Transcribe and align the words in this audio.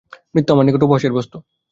মৃত্য 0.35 0.49
আমার 0.51 0.65
নিকট 0.65 0.81
উপহাসের 0.83 1.13
বস্তু। 1.13 1.37